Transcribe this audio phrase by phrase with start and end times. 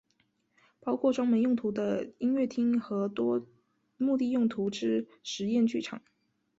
[0.79, 3.45] 包含专门用途的音乐厅与多
[3.97, 6.01] 目的用途之实验剧场。